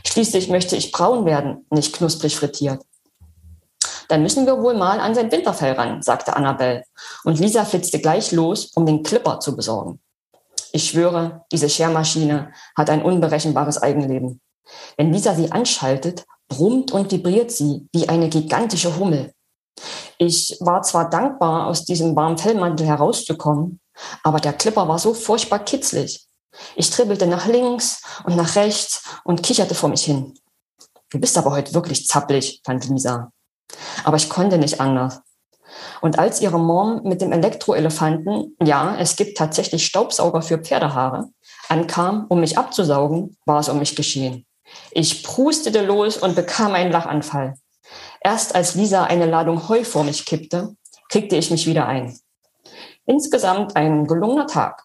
[0.06, 2.82] Schließlich möchte ich braun werden, nicht knusprig frittiert.
[4.08, 6.84] Dann müssen wir wohl mal an sein Winterfell ran, sagte Annabelle.
[7.24, 10.00] Und Lisa flitzte gleich los, um den Clipper zu besorgen.
[10.72, 14.40] Ich schwöre, diese Schermaschine hat ein unberechenbares Eigenleben.
[14.96, 19.32] Wenn Lisa sie anschaltet, brummt und vibriert sie wie eine gigantische Hummel.
[20.18, 23.80] Ich war zwar dankbar, aus diesem warmen Fellmantel herauszukommen,
[24.22, 26.26] aber der Clipper war so furchtbar kitzlig.
[26.74, 30.34] Ich tribbelte nach links und nach rechts und kicherte vor mich hin.
[31.10, 33.30] Du bist aber heute wirklich zappelig, fand Lisa.
[34.04, 35.20] Aber ich konnte nicht anders.
[36.00, 41.28] Und als ihre Mom mit dem Elektroelefanten, ja, es gibt tatsächlich Staubsauger für Pferdehaare,
[41.68, 44.46] ankam, um mich abzusaugen, war es um mich geschehen.
[44.90, 47.54] Ich prustete los und bekam einen Lachanfall.
[48.20, 50.74] Erst als Lisa eine Ladung Heu vor mich kippte,
[51.08, 52.18] kriegte ich mich wieder ein.
[53.04, 54.82] Insgesamt ein gelungener Tag.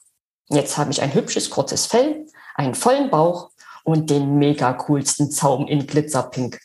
[0.51, 3.51] Jetzt habe ich ein hübsches, kurzes Fell, einen vollen Bauch
[3.83, 6.59] und den mega coolsten Zaum in Glitzerpink.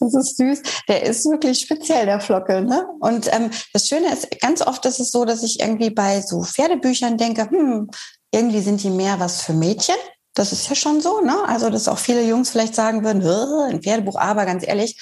[0.00, 0.62] Das ist süß.
[0.88, 2.60] Der ist wirklich speziell, der Flocke.
[2.60, 2.86] Ne?
[3.00, 6.42] Und ähm, das Schöne ist, ganz oft ist es so, dass ich irgendwie bei so
[6.42, 7.88] Pferdebüchern denke, hm,
[8.32, 9.94] irgendwie sind die mehr was für Mädchen.
[10.34, 11.36] Das ist ja schon so, ne?
[11.46, 13.22] Also, dass auch viele Jungs vielleicht sagen würden,
[13.70, 14.98] ein Pferdebuch, aber ganz ehrlich,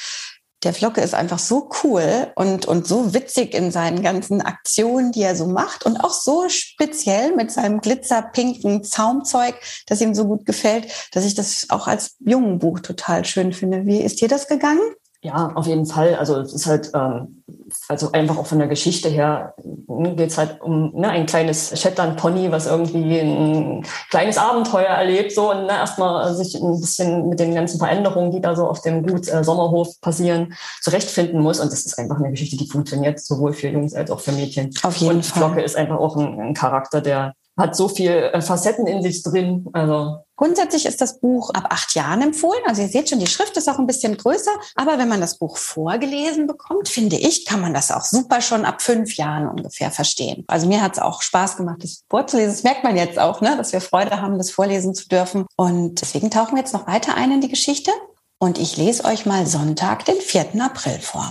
[0.63, 5.23] der Flocke ist einfach so cool und, und so witzig in seinen ganzen Aktionen, die
[5.23, 9.55] er so macht und auch so speziell mit seinem glitzerpinken Zaumzeug,
[9.87, 13.87] das ihm so gut gefällt, dass ich das auch als jungen Buch total schön finde.
[13.87, 14.81] Wie ist dir das gegangen?
[15.23, 16.15] Ja, auf jeden Fall.
[16.15, 17.45] Also es ist halt, ähm,
[17.89, 21.79] also einfach auch von der Geschichte her hm, geht es halt um ne, ein kleines
[21.79, 27.39] Shetland-Pony, was irgendwie ein kleines Abenteuer erlebt, so und ne, erstmal sich ein bisschen mit
[27.39, 31.61] den ganzen Veränderungen, die da so auf dem Gut äh, Sommerhof passieren, zurechtfinden muss.
[31.61, 34.71] Und das ist einfach eine Geschichte, die funktioniert sowohl für Jungs als auch für Mädchen.
[34.83, 35.43] Auf jeden und Fall.
[35.43, 39.23] Flocke ist einfach auch ein, ein Charakter, der hat so viel äh, Facetten in sich
[39.23, 39.69] drin.
[39.75, 42.63] Also Grundsätzlich ist das Buch ab acht Jahren empfohlen.
[42.67, 44.53] Also ihr seht schon, die Schrift ist auch ein bisschen größer.
[44.75, 48.65] Aber wenn man das Buch vorgelesen bekommt, finde ich, kann man das auch super schon
[48.65, 50.45] ab fünf Jahren ungefähr verstehen.
[50.47, 52.53] Also mir hat es auch Spaß gemacht, das vorzulesen.
[52.53, 53.55] Das merkt man jetzt auch, ne?
[53.59, 55.45] dass wir Freude haben, das vorlesen zu dürfen.
[55.57, 57.91] Und deswegen tauchen wir jetzt noch weiter ein in die Geschichte.
[58.39, 60.59] Und ich lese euch mal Sonntag, den 4.
[60.59, 61.31] April vor.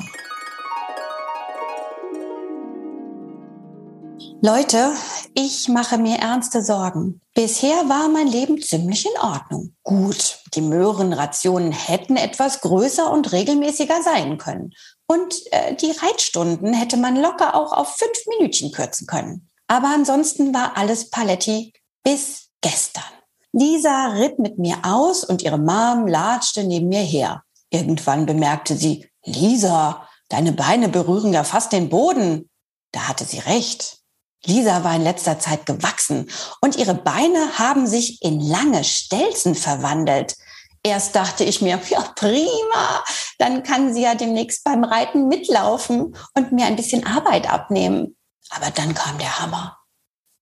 [4.41, 4.93] Leute,
[5.33, 7.19] ich mache mir ernste Sorgen.
[7.33, 9.75] Bisher war mein Leben ziemlich in Ordnung.
[9.83, 14.71] Gut, die Möhrenrationen hätten etwas größer und regelmäßiger sein können.
[15.07, 19.49] Und äh, die Reitstunden hätte man locker auch auf fünf Minütchen kürzen können.
[19.67, 21.73] Aber ansonsten war alles Paletti
[22.05, 23.03] bis gestern.
[23.51, 27.43] Lisa ritt mit mir aus und ihre Mom latschte neben mir her.
[27.71, 32.49] Irgendwann bemerkte sie, Lisa, deine Beine berühren ja fast den Boden.
[32.93, 33.98] Da hatte sie recht.
[34.45, 36.29] Lisa war in letzter Zeit gewachsen
[36.61, 40.35] und ihre Beine haben sich in lange Stelzen verwandelt.
[40.81, 43.03] Erst dachte ich mir, ja, prima,
[43.37, 48.15] dann kann sie ja demnächst beim Reiten mitlaufen und mir ein bisschen Arbeit abnehmen.
[48.49, 49.77] Aber dann kam der Hammer.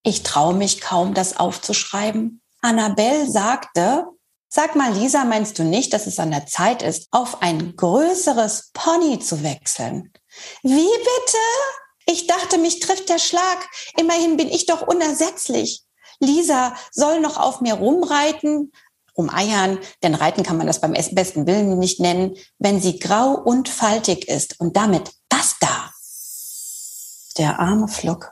[0.04, 2.42] Ich traue mich kaum, das aufzuschreiben.
[2.62, 4.06] Annabelle sagte,
[4.48, 8.72] sag mal, Lisa, meinst du nicht, dass es an der Zeit ist, auf ein größeres
[8.74, 10.14] Pony zu wechseln?
[10.62, 11.38] Wie bitte?
[12.10, 13.68] Ich dachte, mich trifft der Schlag.
[14.00, 15.84] Immerhin bin ich doch unersetzlich.
[16.20, 18.72] Lisa soll noch auf mir rumreiten,
[19.18, 23.70] rumeiern, denn reiten kann man das beim besten Willen nicht nennen, wenn sie grau und
[23.70, 24.60] faltig ist.
[24.60, 25.92] Und damit das da.
[27.38, 28.32] Der arme Flock.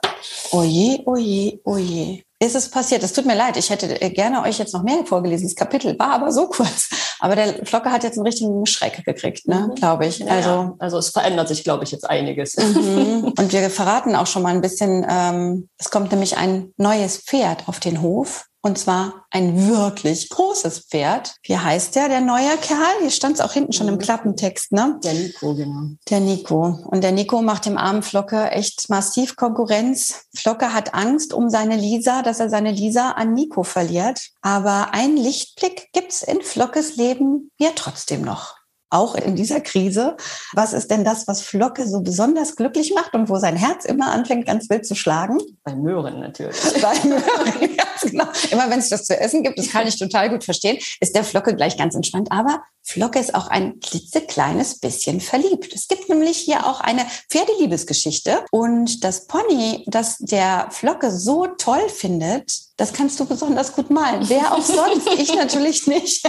[0.51, 3.03] Oje, oje, oje ist es passiert.
[3.03, 5.47] Es tut mir leid, ich hätte äh, gerne euch jetzt noch mehr vorgelesen.
[5.47, 6.89] Das Kapitel war aber so kurz.
[7.19, 9.75] Aber der Flocke hat jetzt einen richtigen Schreck gekriegt, ne, mhm.
[9.75, 10.29] glaube ich.
[10.29, 12.55] Also, ja, also es verändert sich, glaube ich, jetzt einiges.
[12.57, 13.33] Mhm.
[13.37, 17.67] Und wir verraten auch schon mal ein bisschen, ähm, es kommt nämlich ein neues Pferd
[17.67, 18.45] auf den Hof.
[18.65, 21.35] Und zwar ein wirklich großes Pferd.
[21.43, 22.99] Wie heißt der, der neue Kerl?
[22.99, 23.99] Hier stand es auch hinten schon im mhm.
[23.99, 24.99] Klappentext, ne?
[25.03, 25.89] Der Nico, genau.
[26.09, 26.79] Der Nico.
[26.89, 30.25] Und der Nico macht dem armen Flocke echt massiv Konkurrenz.
[30.35, 34.29] Flocke hat Angst um seine Lisa, dass er seine Lisa an Nico verliert.
[34.41, 38.55] Aber einen Lichtblick gibt's in Flockes Leben ja trotzdem noch.
[38.89, 40.15] Auch in dieser Krise.
[40.53, 44.11] Was ist denn das, was Flocke so besonders glücklich macht und wo sein Herz immer
[44.11, 45.39] anfängt, ganz wild zu schlagen?
[45.63, 46.55] Bei Möhren natürlich.
[46.81, 48.25] Bei Möhren, ganz genau.
[48.51, 51.23] Immer wenn es das zu essen gibt, das kann ich total gut verstehen, ist der
[51.23, 52.31] Flocke gleich ganz entspannt.
[52.31, 55.73] Aber Flocke ist auch ein klitzekleines bisschen verliebt.
[55.73, 61.89] Es gibt nämlich hier auch eine Pferdeliebesgeschichte und das Pony, das der Flocke so toll
[61.89, 64.27] findet, das kannst du besonders gut malen.
[64.27, 65.07] Wer auch sonst?
[65.17, 66.27] ich natürlich nicht.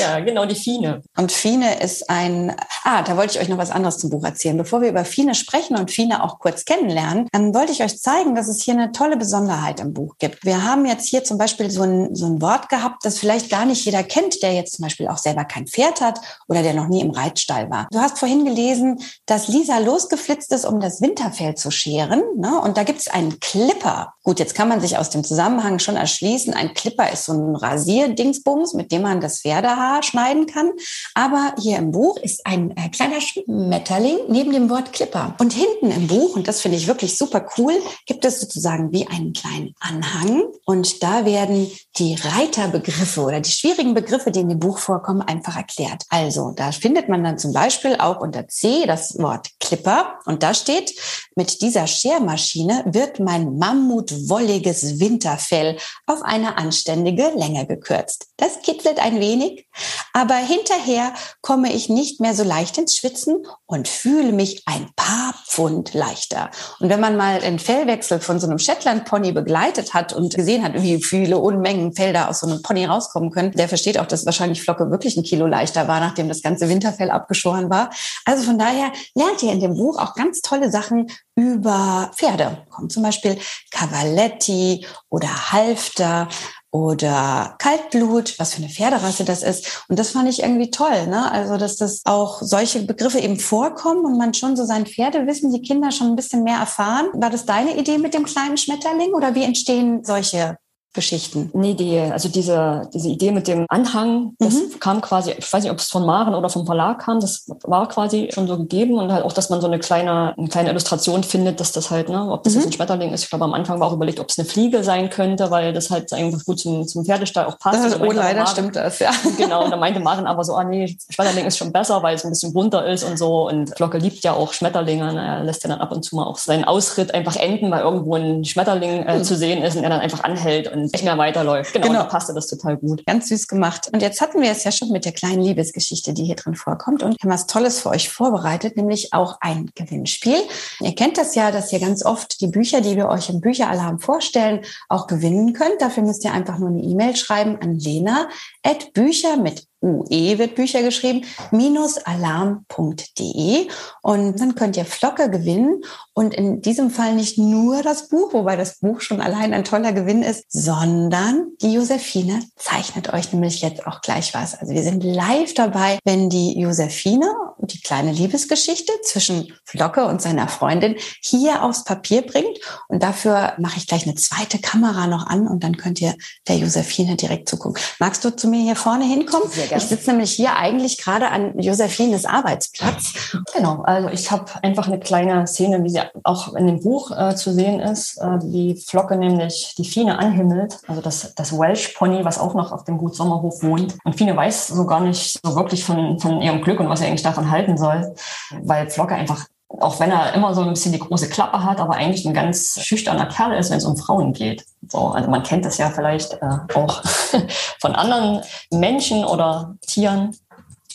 [0.00, 1.02] ja, genau, die Fine.
[1.16, 4.56] Und Fine ist ein, ah, da wollte ich euch noch was anderes zum Buch erzählen.
[4.56, 8.34] Bevor wir über Fine sprechen und Fine auch kurz kennenlernen, dann wollte ich euch zeigen,
[8.34, 10.44] dass es hier eine tolle Besonderheit im Buch gibt.
[10.44, 13.64] Wir haben jetzt hier zum Beispiel so ein, so ein Wort gehabt, das vielleicht gar
[13.64, 16.88] nicht jeder kennt, der jetzt zum Beispiel auch selber kein Pferd hat oder der noch
[16.88, 17.86] nie im Reitstall war.
[17.92, 22.22] Du hast vorhin gelesen, dass Lisa losgeflitzt ist, um das Winterfell zu scheren.
[22.36, 22.60] Ne?
[22.60, 24.14] Und da gibt es einen Clipper.
[24.24, 26.54] Gut, jetzt kann man sich aus dem Zusammenhang Zusammenhang schon erschließen.
[26.54, 30.70] Ein Clipper ist so ein Rasierdingsbums, mit dem man das Pferdehaar schneiden kann.
[31.14, 35.34] Aber hier im Buch ist ein äh, kleiner Schmetterling neben dem Wort Clipper.
[35.38, 37.74] Und hinten im Buch, und das finde ich wirklich super cool,
[38.06, 40.44] gibt es sozusagen wie einen kleinen Anhang.
[40.64, 45.56] Und da werden die Reiterbegriffe oder die schwierigen Begriffe, die in dem Buch vorkommen, einfach
[45.56, 46.04] erklärt.
[46.08, 50.18] Also da findet man dann zum Beispiel auch unter C das Wort Clipper.
[50.24, 50.94] Und da steht,
[51.34, 58.28] mit dieser Schermaschine wird mein mammutwolliges Winterfell Fell auf eine anständige Länge gekürzt.
[58.36, 59.66] Das kitzelt ein wenig,
[60.12, 65.34] aber hinterher komme ich nicht mehr so leicht ins Schwitzen und fühle mich ein paar
[65.48, 66.50] Pfund leichter.
[66.78, 70.80] Und wenn man mal einen Fellwechsel von so einem Shetland-Pony begleitet hat und gesehen hat,
[70.80, 74.62] wie viele Unmengen Felder aus so einem Pony rauskommen können, der versteht auch, dass wahrscheinlich
[74.62, 77.90] Flocke wirklich ein Kilo leichter war, nachdem das ganze Winterfell abgeschoren war.
[78.24, 82.66] Also von daher lernt ihr in dem Buch auch ganz tolle Sachen über Pferde.
[82.68, 83.38] Kommt zum Beispiel
[83.70, 86.28] Cavaletti oder Halfter
[86.72, 89.84] oder Kaltblut, was für eine Pferderasse das ist.
[89.88, 91.30] Und das fand ich irgendwie toll, ne?
[91.30, 95.62] Also, dass das auch solche Begriffe eben vorkommen und man schon so sein Pferdewissen, die
[95.62, 97.06] Kinder schon ein bisschen mehr erfahren.
[97.14, 100.58] War das deine Idee mit dem kleinen Schmetterling oder wie entstehen solche
[100.94, 101.50] Geschichten?
[101.52, 104.80] Nee, die, also diese, diese Idee mit dem Anhang, das mhm.
[104.80, 107.88] kam quasi, ich weiß nicht, ob es von Maren oder vom Verlag kam, das war
[107.88, 111.22] quasi schon so gegeben und halt auch, dass man so eine kleine, eine kleine Illustration
[111.22, 112.60] findet, dass das halt, ne, ob das mhm.
[112.60, 113.24] jetzt ein Schmetterling ist.
[113.24, 115.90] Ich glaube, am Anfang war auch überlegt, ob es eine Fliege sein könnte, weil das
[115.90, 117.84] halt einfach gut zum, zum Pferdestall auch passt.
[117.84, 119.10] Das, oh, leider Maren, stimmt das, ja.
[119.36, 122.24] Genau, und da meinte Maren aber so, ah nee, Schmetterling ist schon besser, weil es
[122.24, 123.48] ein bisschen bunter ist und so.
[123.48, 125.12] Und Glocke liebt ja auch Schmetterlinge.
[125.12, 125.26] Ne?
[125.26, 128.14] Er lässt ja dann ab und zu mal auch seinen Ausritt einfach enden, weil irgendwo
[128.16, 129.24] ein Schmetterling äh, mhm.
[129.24, 131.72] zu sehen ist und er dann einfach anhält und nicht mehr weiterläuft.
[131.72, 132.04] Genau, genau.
[132.04, 133.04] passte das total gut.
[133.06, 133.88] Ganz süß gemacht.
[133.92, 137.02] Und jetzt hatten wir es ja schon mit der kleinen Liebesgeschichte, die hier drin vorkommt.
[137.02, 140.38] Und wir haben was Tolles für euch vorbereitet, nämlich auch ein Gewinnspiel.
[140.80, 144.00] Ihr kennt das ja, dass ihr ganz oft die Bücher, die wir euch im Bücheralarm
[144.00, 145.80] vorstellen, auch gewinnen könnt.
[145.80, 148.28] Dafür müsst ihr einfach nur eine E-Mail schreiben an lena
[148.62, 153.68] at bücher mit UE wird Bücher geschrieben, minusalarm.de.
[154.02, 155.82] Und dann könnt ihr Flocke gewinnen.
[156.14, 159.92] Und in diesem Fall nicht nur das Buch, wobei das Buch schon allein ein toller
[159.92, 164.58] Gewinn ist, sondern die Josephine zeichnet euch nämlich jetzt auch gleich was.
[164.58, 170.48] Also wir sind live dabei, wenn die Josephine die kleine Liebesgeschichte zwischen Flocke und seiner
[170.48, 172.58] Freundin hier aufs Papier bringt.
[172.88, 176.14] Und dafür mache ich gleich eine zweite Kamera noch an und dann könnt ihr
[176.46, 177.82] der Josephine direkt zugucken.
[177.98, 179.50] Magst du zu mir hier vorne hinkommen?
[179.50, 179.82] Sehr gerne.
[179.82, 183.36] Ich sitze nämlich hier eigentlich gerade an Josephines Arbeitsplatz.
[183.54, 187.34] Genau, also ich habe einfach eine kleine Szene, wie sie auch in dem Buch äh,
[187.34, 192.24] zu sehen ist, äh, wie Flocke nämlich die Fine anhimmelt, also das, das Welsh Pony,
[192.24, 193.96] was auch noch auf dem Gut Sommerhof wohnt.
[194.04, 197.08] Und Fine weiß so gar nicht so wirklich von, von ihrem Glück und was er
[197.08, 198.14] eigentlich davon halten soll,
[198.62, 201.94] weil Flocke einfach auch wenn er immer so ein bisschen die große Klappe hat, aber
[201.94, 204.64] eigentlich ein ganz schüchterner Kerl ist, wenn es um Frauen geht.
[204.88, 207.02] So, also man kennt das ja vielleicht äh, auch
[207.80, 210.34] von anderen Menschen oder Tieren,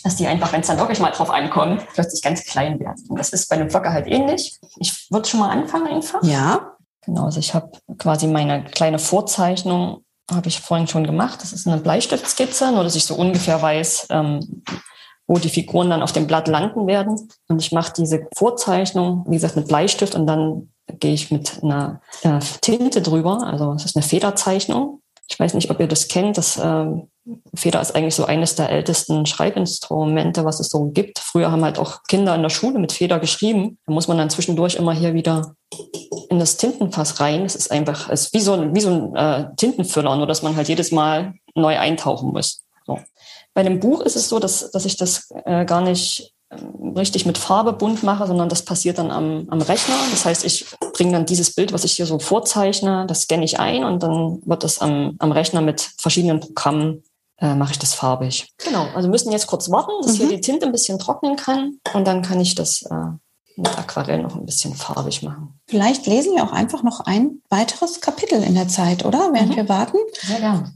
[0.03, 3.05] dass die einfach, wenn es dann wirklich mal drauf ankommt, plötzlich ganz klein werden.
[3.07, 4.59] Und das ist bei einem Flocker halt ähnlich.
[4.77, 6.21] Ich würde schon mal anfangen einfach.
[6.23, 6.71] Ja.
[7.05, 11.41] Genau, also ich habe quasi meine kleine Vorzeichnung, habe ich vorhin schon gemacht.
[11.41, 14.63] Das ist eine Bleistiftskizze, nur dass ich so ungefähr weiß, ähm,
[15.27, 17.29] wo die Figuren dann auf dem Blatt landen werden.
[17.47, 22.01] Und ich mache diese Vorzeichnung, wie gesagt, mit Bleistift und dann gehe ich mit einer
[22.23, 23.43] äh, Tinte drüber.
[23.43, 25.01] Also es ist eine Federzeichnung.
[25.29, 26.37] Ich weiß nicht, ob ihr das kennt.
[26.37, 26.85] Das äh,
[27.55, 31.19] Feder ist eigentlich so eines der ältesten Schreibinstrumente, was es so gibt.
[31.19, 33.77] Früher haben halt auch Kinder in der Schule mit Feder geschrieben.
[33.85, 35.55] Da muss man dann zwischendurch immer hier wieder
[36.29, 37.45] in das Tintenfass rein.
[37.45, 40.43] Es ist einfach, es ist wie so ein, wie so ein äh, Tintenfüller, nur dass
[40.43, 42.63] man halt jedes Mal neu eintauchen muss.
[42.85, 42.99] So.
[43.53, 47.25] Bei dem Buch ist es so, dass, dass ich das äh, gar nicht ähm, richtig
[47.25, 49.95] mit Farbe bunt mache, sondern das passiert dann am, am Rechner.
[50.11, 53.59] Das heißt, ich bringe dann dieses Bild, was ich hier so vorzeichne, das scanne ich
[53.59, 57.03] ein und dann wird das am, am Rechner mit verschiedenen Programmen
[57.39, 58.47] äh, mache ich das farbig.
[58.57, 60.17] Genau, also müssen jetzt kurz warten, dass mhm.
[60.17, 62.95] hier die Tinte ein bisschen trocknen kann und dann kann ich das äh,
[63.55, 65.59] mit Aquarell noch ein bisschen farbig machen.
[65.67, 69.29] Vielleicht lesen wir auch einfach noch ein weiteres Kapitel in der Zeit, oder?
[69.33, 69.55] Während mhm.
[69.55, 69.97] wir warten.
[70.21, 70.73] Sehr gerne.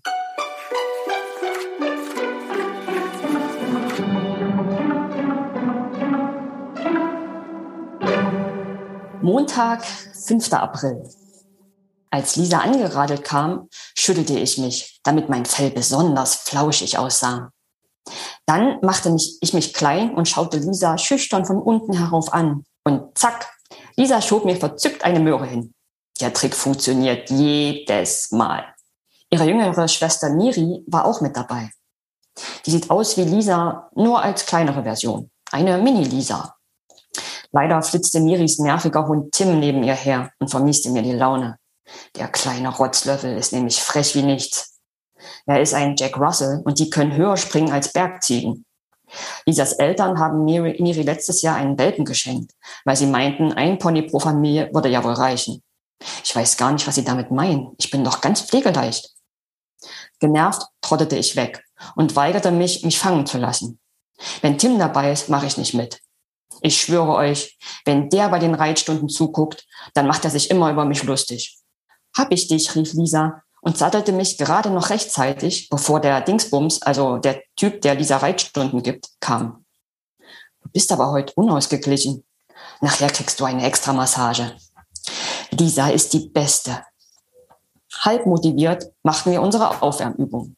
[9.28, 10.54] Montag, 5.
[10.54, 11.04] April.
[12.10, 17.52] Als Lisa angeradelt kam, schüttelte ich mich, damit mein Fell besonders flauschig aussah.
[18.46, 22.64] Dann machte mich, ich mich klein und schaute Lisa schüchtern von unten herauf an.
[22.86, 23.54] Und zack,
[23.98, 25.74] Lisa schob mir verzückt eine Möhre hin.
[26.22, 28.64] Der Trick funktioniert jedes Mal.
[29.30, 31.70] Ihre jüngere Schwester Miri war auch mit dabei.
[32.66, 35.30] Die sieht aus wie Lisa, nur als kleinere Version.
[35.52, 36.57] Eine Mini-Lisa.
[37.52, 41.58] Leider flitzte Miris nerviger Hund Tim neben ihr her und vermieste mir die Laune.
[42.16, 44.80] Der kleine Rotzlöffel ist nämlich frech wie nichts.
[45.46, 48.66] Er ist ein Jack Russell und die können höher springen als Bergziegen.
[49.46, 52.52] Lisas Eltern haben Miri, Miri letztes Jahr einen Welpen geschenkt,
[52.84, 55.64] weil sie meinten, ein Pony pro Familie würde ja wohl reichen.
[56.24, 57.74] Ich weiß gar nicht, was sie damit meinen.
[57.78, 59.16] Ich bin doch ganz pflegeleicht.
[60.20, 61.64] Genervt trottete ich weg
[61.96, 63.80] und weigerte mich, mich fangen zu lassen.
[64.42, 66.02] Wenn Tim dabei ist, mache ich nicht mit.
[66.62, 70.86] Ich schwöre euch, wenn der bei den Reitstunden zuguckt, dann macht er sich immer über
[70.86, 71.58] mich lustig.
[72.16, 77.18] Hab ich dich, rief Lisa und sattelte mich gerade noch rechtzeitig, bevor der Dingsbums, also
[77.18, 79.66] der Typ, der Lisa Reitstunden gibt, kam.
[80.64, 82.26] Du bist aber heute unausgeglichen.
[82.82, 84.56] Nachher kriegst du eine extra Massage.
[85.52, 86.84] Lisa ist die Beste.
[88.00, 90.56] Halb motiviert machten wir unsere Aufwärmübung.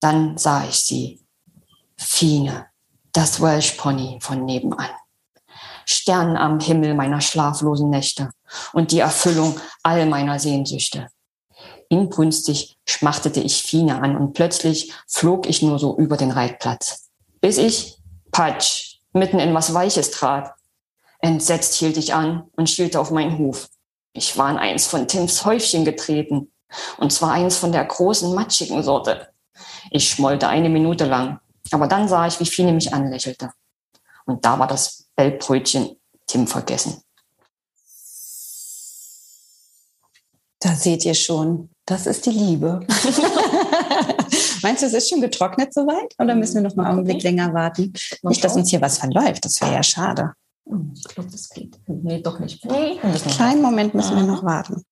[0.00, 1.24] Dann sah ich sie.
[1.96, 2.66] Fine,
[3.12, 4.90] das Welsh Pony von nebenan.
[5.84, 8.30] Stern am Himmel meiner schlaflosen Nächte
[8.72, 11.08] und die Erfüllung all meiner Sehnsüchte.
[11.88, 17.58] Inbrünstig schmachtete ich Fine an und plötzlich flog ich nur so über den Reitplatz, bis
[17.58, 17.98] ich,
[18.30, 20.54] patsch, mitten in was Weiches trat.
[21.18, 23.68] Entsetzt hielt ich an und schielte auf meinen Huf.
[24.14, 26.50] Ich war in eins von Tims Häufchen getreten,
[26.96, 29.28] und zwar eins von der großen, matschigen Sorte.
[29.90, 31.40] Ich schmollte eine Minute lang,
[31.74, 33.52] aber dann sah ich, wie Fine mich anlächelte.
[34.24, 37.02] Und da war das Bellbrötchen Tim vergessen.
[40.60, 42.86] Da seht ihr schon, das ist die Liebe.
[44.62, 46.14] Meinst du, es ist schon getrocknet soweit?
[46.18, 47.92] Oder müssen wir noch mal einen Augenblick länger warten?
[48.22, 50.34] Nicht, dass uns hier was verläuft, das wäre ja schade.
[50.68, 51.78] Hm, ich glaube, das geht.
[51.88, 52.64] Nee, doch nicht.
[52.64, 54.84] Nee, einen kleinen Moment müssen wir noch warten.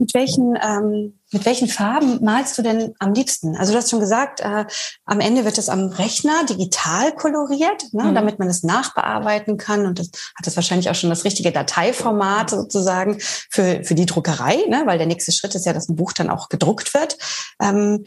[0.00, 3.54] Mit welchen, ähm, mit welchen Farben malst du denn am liebsten?
[3.56, 4.64] Also du hast schon gesagt, äh,
[5.04, 8.14] am Ende wird es am Rechner digital koloriert, ne, mhm.
[8.16, 9.86] damit man es nachbearbeiten kann.
[9.86, 14.64] Und das hat es wahrscheinlich auch schon das richtige Dateiformat sozusagen für, für die Druckerei,
[14.68, 17.16] ne, weil der nächste Schritt ist ja, dass ein Buch dann auch gedruckt wird.
[17.62, 18.04] Ähm,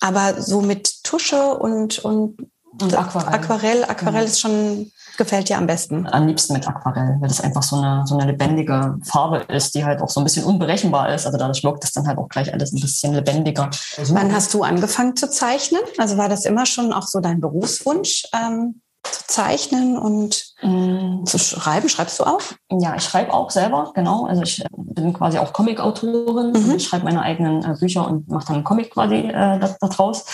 [0.00, 2.36] aber so mit Tusche und, und,
[2.80, 3.34] und Aquarell.
[3.34, 4.28] Aquarell, Aquarell mhm.
[4.28, 6.06] ist schon gefällt dir am besten?
[6.06, 9.84] Am liebsten mit Aquarell, weil das einfach so eine, so eine lebendige Farbe ist, die
[9.84, 11.26] halt auch so ein bisschen unberechenbar ist.
[11.26, 13.70] Also dadurch wirkt es dann halt auch gleich alles ein bisschen lebendiger.
[13.98, 15.82] Also Wann hast du angefangen zu zeichnen?
[15.98, 18.24] Also war das immer schon auch so dein Berufswunsch?
[18.34, 21.24] Ähm zu zeichnen und mm.
[21.24, 21.88] zu schreiben?
[21.88, 22.42] Schreibst du auch?
[22.70, 24.26] Ja, ich schreibe auch selber, genau.
[24.26, 26.52] Also ich äh, bin quasi auch Comic-Autorin.
[26.52, 26.76] Mhm.
[26.76, 30.26] Ich schreibe meine eigenen äh, Bücher und mache dann einen Comic quasi äh, daraus.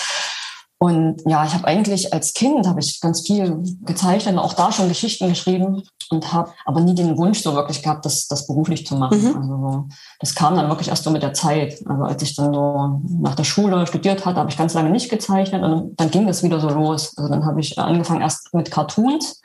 [0.79, 4.71] Und ja, ich habe eigentlich als Kind habe ich ganz viel gezeichnet und auch da
[4.71, 8.87] schon Geschichten geschrieben und habe aber nie den Wunsch so wirklich gehabt, das, das beruflich
[8.87, 9.23] zu machen.
[9.23, 9.37] Mhm.
[9.37, 9.89] Also
[10.21, 11.81] das kam dann wirklich erst so mit der Zeit.
[11.87, 15.09] Also als ich dann so nach der Schule studiert hatte, habe ich ganz lange nicht
[15.09, 17.17] gezeichnet und dann ging das wieder so los.
[17.17, 19.41] Also dann habe ich angefangen erst mit Cartoons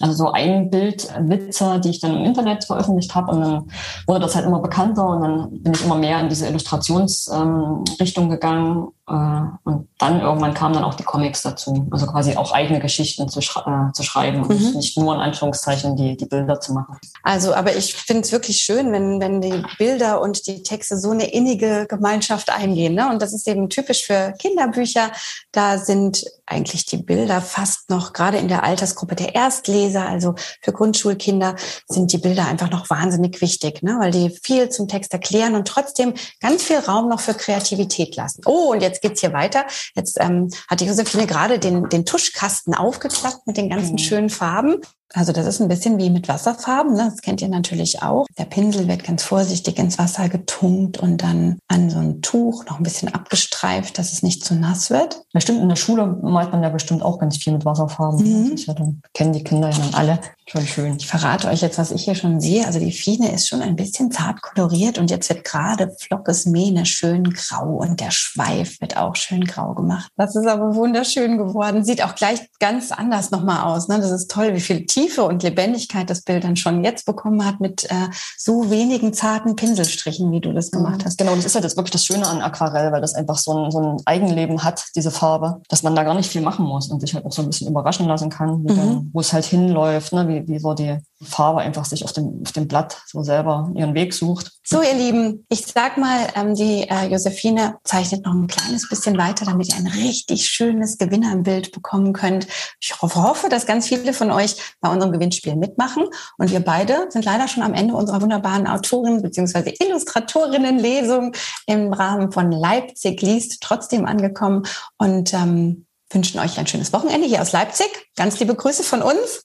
[0.00, 3.32] also so ein Bildwitze, die ich dann im Internet veröffentlicht habe.
[3.32, 3.70] Und dann
[4.06, 8.30] wurde das halt immer bekannter und dann bin ich immer mehr in diese Illustrationsrichtung ähm,
[8.30, 8.88] gegangen.
[9.06, 11.86] Äh, und dann irgendwann kamen dann auch die Comics dazu.
[11.90, 14.76] Also quasi auch eigene Geschichten zu, äh, zu schreiben und mhm.
[14.76, 16.96] nicht nur in Anführungszeichen die, die Bilder zu machen.
[17.22, 21.10] Also, aber ich finde es wirklich schön, wenn, wenn die Bilder und die Texte so
[21.10, 22.94] eine innige Gemeinschaft eingehen.
[22.94, 23.10] Ne?
[23.10, 25.10] Und das ist eben typisch für Kinderbücher.
[25.52, 30.72] Da sind eigentlich die Bilder fast noch, gerade in der Altersgruppe der Erstleser, also für
[30.72, 31.56] Grundschulkinder,
[31.88, 33.96] sind die Bilder einfach noch wahnsinnig wichtig, ne?
[34.00, 38.42] weil die viel zum Text erklären und trotzdem ganz viel Raum noch für Kreativität lassen.
[38.46, 39.64] Oh, und jetzt geht's hier weiter.
[39.94, 43.98] Jetzt ähm, hat die Josephine gerade den, den Tuschkasten aufgeklappt mit den ganzen mhm.
[43.98, 44.80] schönen Farben.
[45.12, 47.10] Also das ist ein bisschen wie mit Wasserfarben, ne?
[47.10, 48.26] das kennt ihr natürlich auch.
[48.38, 52.78] Der Pinsel wird ganz vorsichtig ins Wasser getunkt und dann an so ein Tuch noch
[52.78, 55.22] ein bisschen abgestreift, dass es nicht zu nass wird.
[55.32, 58.22] Ja, stimmt, in der Schule malt man ja bestimmt auch ganz viel mit Wasserfarben.
[58.22, 58.56] Mhm.
[58.56, 60.18] Ja dann, kennen die Kinder ja dann alle.
[60.50, 60.96] Schon schön.
[60.98, 62.66] Ich verrate euch jetzt, was ich hier schon sehe.
[62.66, 66.86] Also die Fiene ist schon ein bisschen zart koloriert und jetzt wird gerade Flockes Mähne
[66.86, 70.10] schön grau und der Schweif wird auch schön grau gemacht.
[70.16, 71.84] Das ist aber wunderschön geworden.
[71.84, 73.86] Sieht auch gleich ganz anders nochmal aus.
[73.86, 74.00] Ne?
[74.00, 77.60] Das ist toll, wie viel Tiefe und Lebendigkeit das Bild dann schon jetzt bekommen hat
[77.60, 81.16] mit äh, so wenigen zarten Pinselstrichen, wie du das gemacht hast.
[81.16, 83.70] Genau, das ist halt jetzt wirklich das Schöne an Aquarell, weil das einfach so ein,
[83.70, 86.98] so ein Eigenleben hat, diese Farbe, dass man da gar nicht viel machen muss und
[86.98, 88.66] sich halt auch so ein bisschen überraschen lassen kann, Mhm.
[88.66, 90.26] dann, wo es halt hinläuft, ne?
[90.26, 93.94] wie, wie so die Farbe einfach sich auf dem, auf dem Blatt so selber ihren
[93.94, 94.52] Weg sucht.
[94.64, 99.18] So, ihr Lieben, ich sag mal, ähm, die äh, Josephine zeichnet noch ein kleines bisschen
[99.18, 102.46] weiter, damit ihr ein richtig schönes Gewinnerbild bekommen könnt.
[102.80, 106.04] Ich hoffe, dass ganz viele von euch bei unserem Gewinnspiel mitmachen.
[106.38, 109.74] Und wir beide sind leider schon am Ende unserer wunderbaren Autorin- bzw.
[109.78, 111.32] Illustratorinnen-Lesung
[111.66, 114.62] im Rahmen von Leipzig liest trotzdem angekommen
[114.96, 117.88] und ähm, wünschen euch ein schönes Wochenende hier aus Leipzig.
[118.16, 119.44] Ganz liebe Grüße von uns.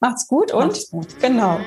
[0.00, 1.20] Macht's gut und Macht's gut.
[1.20, 1.60] genau.